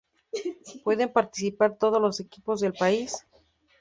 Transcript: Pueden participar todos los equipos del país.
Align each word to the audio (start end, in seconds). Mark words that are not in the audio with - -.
Pueden 0.83 1.13
participar 1.13 1.77
todos 1.77 2.01
los 2.01 2.19
equipos 2.19 2.59
del 2.61 2.73
país. 2.73 3.23